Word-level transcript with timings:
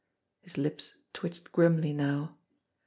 His 0.41 0.57
lips 0.57 0.95
twitched 1.13 1.51
grimly 1.51 1.93
now. 1.93 2.35